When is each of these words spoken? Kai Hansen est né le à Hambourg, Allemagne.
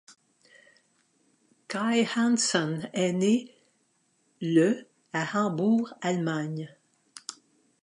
Kai 1.67 2.05
Hansen 2.15 2.89
est 2.91 3.13
né 3.13 3.55
le 4.41 4.87
à 5.13 5.27
Hambourg, 5.39 5.93
Allemagne. 6.01 6.75